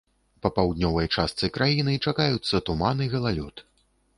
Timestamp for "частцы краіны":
1.15-1.93